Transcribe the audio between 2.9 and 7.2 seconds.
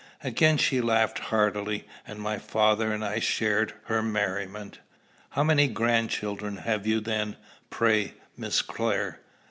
and I shared her merriment. "How many grandchildren have you